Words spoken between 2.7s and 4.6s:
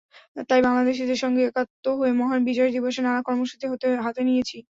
দিবসে নানা কর্মসূচি হাতে নিয়েছি।